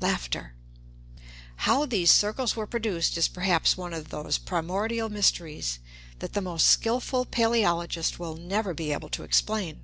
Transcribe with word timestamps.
How 1.58 1.86
these 1.86 2.10
circles 2.10 2.56
were 2.56 2.66
produced 2.66 3.16
is 3.16 3.28
perhaps 3.28 3.76
one 3.76 3.94
of 3.94 4.08
those 4.08 4.36
primordial 4.36 5.08
mysteries 5.08 5.78
that 6.18 6.32
the 6.32 6.40
most 6.42 6.66
skillful 6.66 7.24
paleologist 7.24 8.18
will 8.18 8.34
never 8.34 8.74
be 8.74 8.90
able 8.92 9.10
to 9.10 9.22
explain. 9.22 9.82